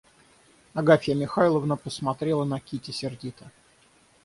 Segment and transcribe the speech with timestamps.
[0.73, 3.51] Агафья Михайловна посмотрела на Кити сердито.